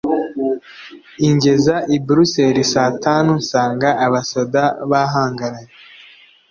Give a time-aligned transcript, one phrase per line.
[1.27, 5.71] ingeza i Bruseli sa tanu, nsanga abasoda bahangaraye